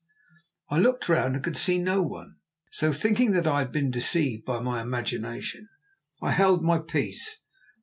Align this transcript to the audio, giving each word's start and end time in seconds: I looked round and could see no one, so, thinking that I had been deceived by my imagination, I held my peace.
I 0.71 0.79
looked 0.79 1.07
round 1.07 1.35
and 1.35 1.43
could 1.43 1.55
see 1.55 1.77
no 1.77 2.01
one, 2.01 2.37
so, 2.71 2.91
thinking 2.91 3.33
that 3.33 3.45
I 3.45 3.59
had 3.59 3.71
been 3.71 3.91
deceived 3.91 4.45
by 4.45 4.59
my 4.59 4.81
imagination, 4.81 5.69
I 6.23 6.31
held 6.31 6.63
my 6.63 6.79
peace. 6.79 7.43